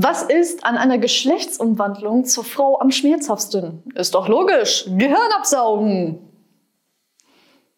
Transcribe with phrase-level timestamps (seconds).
[0.00, 3.82] Was ist an einer Geschlechtsumwandlung zur Frau am schmerzhaftesten?
[3.96, 4.84] Ist doch logisch.
[4.96, 6.20] Gehirn absaugen.